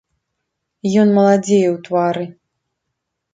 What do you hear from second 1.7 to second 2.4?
твары.